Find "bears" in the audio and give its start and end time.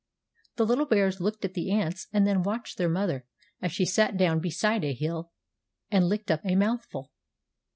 0.87-1.21